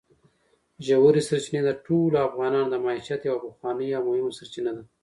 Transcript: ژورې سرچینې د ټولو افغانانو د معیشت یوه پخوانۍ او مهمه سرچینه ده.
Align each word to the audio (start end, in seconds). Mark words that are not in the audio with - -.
ژورې 0.85 1.21
سرچینې 1.29 1.61
د 1.65 1.69
ټولو 1.85 2.15
افغانانو 2.27 2.71
د 2.71 2.75
معیشت 2.85 3.21
یوه 3.23 3.39
پخوانۍ 3.45 3.89
او 3.97 4.01
مهمه 4.09 4.31
سرچینه 4.39 4.71
ده. 4.77 4.83